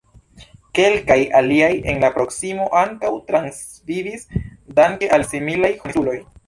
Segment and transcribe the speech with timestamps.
[0.79, 4.29] Kelkaj aliaj en la proksimo ankaŭ transvivis
[4.81, 6.23] danke al similaj honestuloj.